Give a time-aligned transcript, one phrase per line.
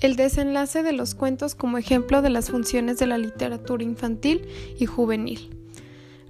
[0.00, 4.46] el desenlace de los cuentos como ejemplo de las funciones de la literatura infantil
[4.78, 5.50] y juvenil.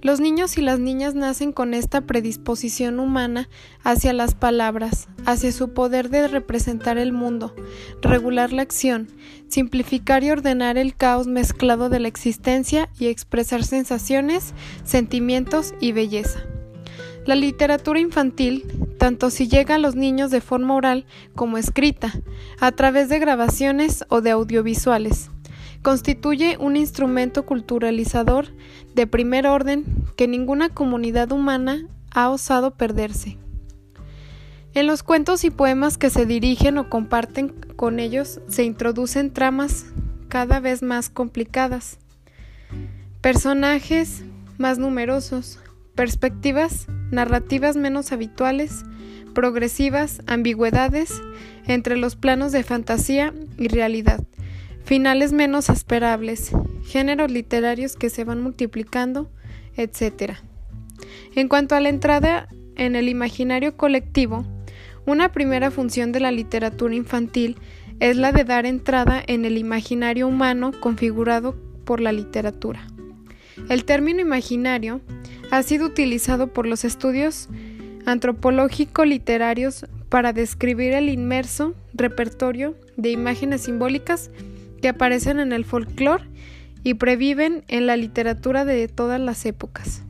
[0.01, 3.49] Los niños y las niñas nacen con esta predisposición humana
[3.83, 7.55] hacia las palabras, hacia su poder de representar el mundo,
[8.01, 9.09] regular la acción,
[9.47, 16.41] simplificar y ordenar el caos mezclado de la existencia y expresar sensaciones, sentimientos y belleza.
[17.25, 18.65] La literatura infantil,
[18.97, 22.11] tanto si llega a los niños de forma oral como escrita,
[22.59, 25.29] a través de grabaciones o de audiovisuales,
[25.83, 28.47] constituye un instrumento culturalizador
[28.95, 29.85] de primer orden
[30.15, 33.37] que ninguna comunidad humana ha osado perderse.
[34.73, 39.85] En los cuentos y poemas que se dirigen o comparten con ellos se introducen tramas
[40.27, 41.99] cada vez más complicadas,
[43.21, 44.23] personajes
[44.57, 45.59] más numerosos,
[45.93, 48.83] perspectivas narrativas menos habituales,
[49.33, 51.21] progresivas, ambigüedades
[51.67, 54.23] entre los planos de fantasía y realidad
[54.83, 56.51] finales menos esperables,
[56.83, 59.29] géneros literarios que se van multiplicando,
[59.75, 60.33] etc.
[61.35, 64.45] En cuanto a la entrada en el imaginario colectivo,
[65.05, 67.57] una primera función de la literatura infantil
[67.99, 72.87] es la de dar entrada en el imaginario humano configurado por la literatura.
[73.69, 75.01] El término imaginario
[75.51, 77.49] ha sido utilizado por los estudios
[78.05, 84.31] antropológico-literarios para describir el inmerso repertorio de imágenes simbólicas
[84.81, 86.25] que aparecen en el folclore
[86.83, 90.03] y previven en la literatura de todas las épocas.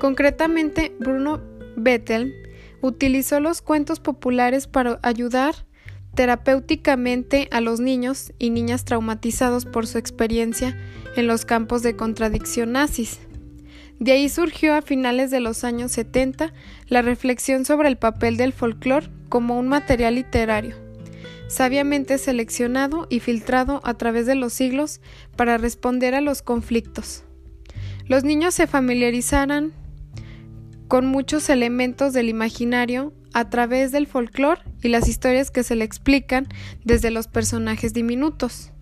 [0.00, 1.40] Concretamente, Bruno
[1.76, 2.34] Bettel
[2.82, 5.65] utilizó los cuentos populares para ayudar
[6.16, 10.76] terapéuticamente a los niños y niñas traumatizados por su experiencia
[11.14, 13.20] en los campos de contradicción nazis.
[14.00, 16.52] De ahí surgió a finales de los años 70
[16.88, 20.84] la reflexión sobre el papel del folclore como un material literario
[21.48, 25.00] sabiamente seleccionado y filtrado a través de los siglos
[25.36, 27.22] para responder a los conflictos.
[28.06, 29.72] Los niños se familiarizarán
[30.88, 35.84] con muchos elementos del imaginario a través del folclore y las historias que se le
[35.84, 36.48] explican
[36.84, 38.72] desde los personajes diminutos.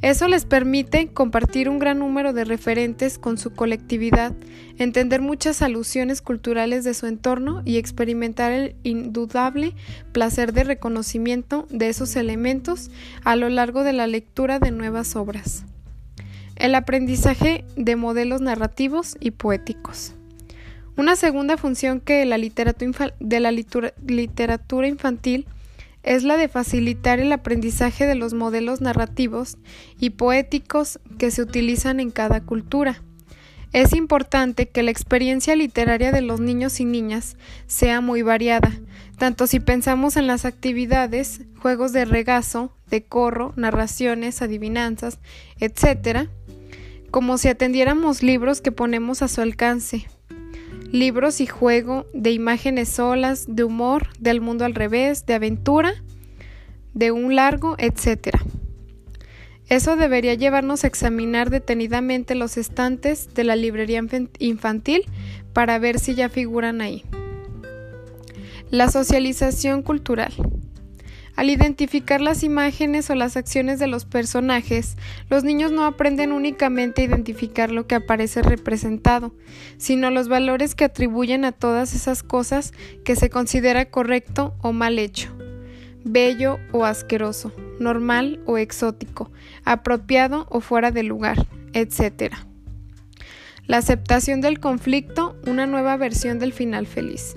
[0.00, 4.32] Eso les permite compartir un gran número de referentes con su colectividad,
[4.78, 9.74] entender muchas alusiones culturales de su entorno y experimentar el indudable
[10.12, 12.92] placer de reconocimiento de esos elementos
[13.24, 15.64] a lo largo de la lectura de nuevas obras.
[16.54, 20.14] El aprendizaje de modelos narrativos y poéticos.
[20.96, 25.46] Una segunda función que la de la literatura infantil
[26.02, 29.58] es la de facilitar el aprendizaje de los modelos narrativos
[29.98, 33.02] y poéticos que se utilizan en cada cultura.
[33.72, 37.36] Es importante que la experiencia literaria de los niños y niñas
[37.66, 38.72] sea muy variada,
[39.16, 45.18] tanto si pensamos en las actividades, juegos de regazo, de corro, narraciones, adivinanzas,
[45.60, 46.28] etc.,
[47.12, 50.08] como si atendiéramos libros que ponemos a su alcance,
[50.92, 55.94] libros y juego de imágenes solas, de humor, del mundo al revés, de aventura,
[56.94, 58.36] de un largo, etc.
[59.68, 64.02] Eso debería llevarnos a examinar detenidamente los estantes de la librería
[64.38, 65.04] infantil
[65.52, 67.04] para ver si ya figuran ahí.
[68.70, 70.32] La socialización cultural.
[71.40, 74.98] Al identificar las imágenes o las acciones de los personajes,
[75.30, 79.32] los niños no aprenden únicamente a identificar lo que aparece representado,
[79.78, 82.74] sino los valores que atribuyen a todas esas cosas
[83.06, 85.30] que se considera correcto o mal hecho,
[86.04, 89.32] bello o asqueroso, normal o exótico,
[89.64, 92.34] apropiado o fuera de lugar, etc.
[93.64, 97.34] La aceptación del conflicto, una nueva versión del final feliz.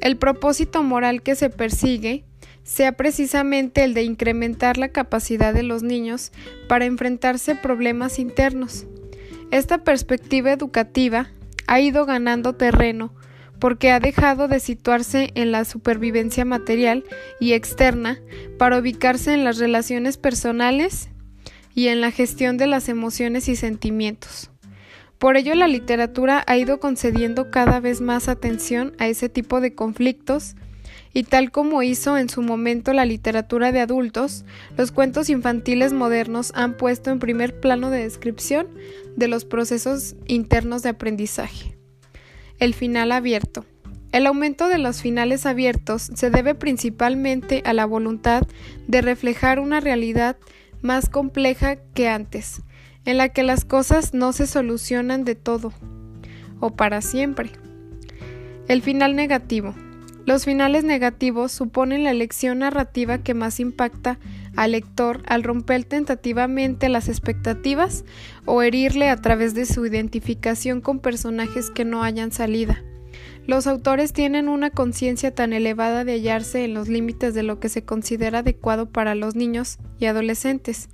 [0.00, 2.24] El propósito moral que se persigue
[2.66, 6.32] sea precisamente el de incrementar la capacidad de los niños
[6.68, 8.86] para enfrentarse a problemas internos.
[9.52, 11.30] Esta perspectiva educativa
[11.68, 13.14] ha ido ganando terreno
[13.60, 17.04] porque ha dejado de situarse en la supervivencia material
[17.38, 18.18] y externa
[18.58, 21.08] para ubicarse en las relaciones personales
[21.72, 24.50] y en la gestión de las emociones y sentimientos.
[25.18, 29.74] Por ello la literatura ha ido concediendo cada vez más atención a ese tipo de
[29.74, 30.56] conflictos
[31.16, 34.44] y tal como hizo en su momento la literatura de adultos,
[34.76, 38.68] los cuentos infantiles modernos han puesto en primer plano de descripción
[39.16, 41.78] de los procesos internos de aprendizaje.
[42.58, 43.64] El final abierto.
[44.12, 48.42] El aumento de los finales abiertos se debe principalmente a la voluntad
[48.86, 50.36] de reflejar una realidad
[50.82, 52.60] más compleja que antes,
[53.06, 55.72] en la que las cosas no se solucionan de todo
[56.60, 57.52] o para siempre.
[58.68, 59.74] El final negativo.
[60.26, 64.18] Los finales negativos suponen la elección narrativa que más impacta
[64.56, 68.04] al lector al romper tentativamente las expectativas
[68.44, 72.82] o herirle a través de su identificación con personajes que no hayan salida.
[73.46, 77.68] Los autores tienen una conciencia tan elevada de hallarse en los límites de lo que
[77.68, 80.88] se considera adecuado para los niños y adolescentes,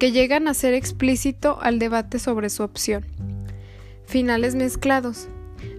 [0.00, 3.06] que llegan a ser explícito al debate sobre su opción.
[4.06, 5.28] Finales mezclados.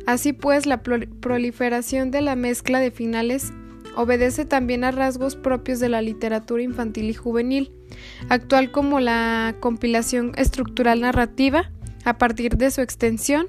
[0.05, 3.53] Así pues, la proliferación de la mezcla de finales
[3.95, 7.71] obedece también a rasgos propios de la literatura infantil y juvenil,
[8.29, 11.71] actual como la compilación estructural narrativa,
[12.05, 13.47] a partir de su extensión,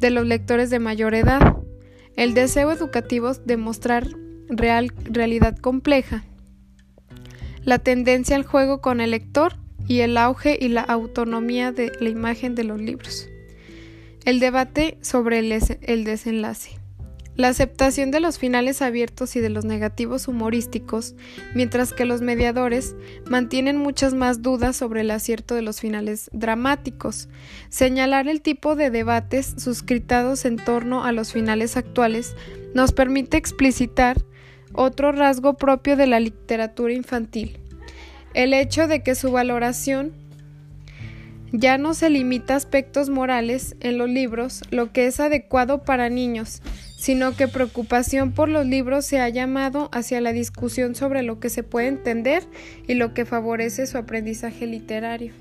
[0.00, 1.56] de los lectores de mayor edad,
[2.16, 4.08] el deseo educativo de mostrar
[4.48, 6.24] real, realidad compleja,
[7.64, 9.56] la tendencia al juego con el lector
[9.86, 13.28] y el auge y la autonomía de la imagen de los libros.
[14.24, 16.78] El debate sobre el, desenlace.
[17.34, 21.16] La aceptación de los finales abiertos y de los negativos humorísticos,
[21.54, 22.94] mientras que los mediadores
[23.28, 27.28] mantienen muchas más dudas sobre el acierto de los finales dramáticos.
[27.68, 32.36] Señalar el tipo de debates suscritados en torno a los finales actuales
[32.74, 34.22] nos permite explicitar
[34.72, 37.58] otro rasgo propio de la literatura infantil,
[38.34, 40.21] el hecho de que su valoración
[41.52, 46.08] ya no se limita a aspectos morales en los libros, lo que es adecuado para
[46.08, 46.62] niños,
[46.96, 51.50] sino que preocupación por los libros se ha llamado hacia la discusión sobre lo que
[51.50, 52.44] se puede entender
[52.88, 55.32] y lo que favorece su aprendizaje literario.